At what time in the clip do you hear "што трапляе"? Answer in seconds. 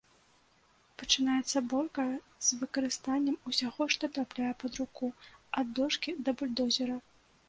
3.97-4.53